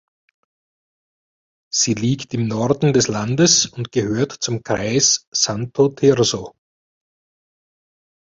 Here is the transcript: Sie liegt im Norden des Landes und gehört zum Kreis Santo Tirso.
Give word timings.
Sie 1.71 1.93
liegt 1.93 2.33
im 2.33 2.47
Norden 2.47 2.91
des 2.91 3.07
Landes 3.07 3.67
und 3.67 3.91
gehört 3.91 4.31
zum 4.31 4.63
Kreis 4.63 5.27
Santo 5.31 5.89
Tirso. 5.89 6.53